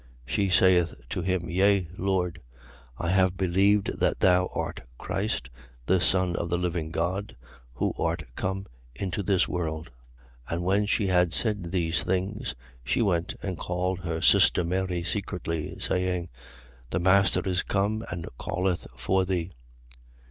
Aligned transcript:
11:27. 0.25 0.33
She 0.33 0.49
saith 0.49 0.93
to 1.09 1.21
him: 1.21 1.47
Yea, 1.47 1.87
Lord, 1.95 2.41
I 2.97 3.09
have 3.09 3.37
believed 3.37 3.99
that 3.99 4.19
thou 4.19 4.47
art 4.47 4.81
Christ, 4.97 5.51
the 5.85 6.01
Son 6.01 6.35
of 6.37 6.49
the 6.49 6.57
living 6.57 6.89
God, 6.89 7.35
who 7.75 7.93
art 7.99 8.23
come 8.35 8.65
into 8.95 9.21
this 9.21 9.47
world. 9.47 9.91
11:28. 10.49 10.55
And 10.55 10.63
when 10.65 10.85
she 10.87 11.05
had 11.05 11.33
said 11.33 11.71
these 11.71 12.01
things, 12.01 12.55
she 12.83 13.03
went 13.03 13.35
and 13.43 13.59
called 13.59 13.99
her 13.99 14.21
sister 14.23 14.63
Mary 14.63 15.03
secretly, 15.03 15.77
saying: 15.77 16.29
The 16.89 16.99
master 16.99 17.41
is 17.47 17.61
come 17.61 18.03
and 18.09 18.25
calleth 18.43 18.87
for 18.95 19.23
thee. 19.23 19.51